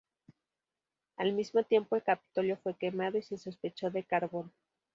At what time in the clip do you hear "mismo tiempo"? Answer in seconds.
1.33-1.95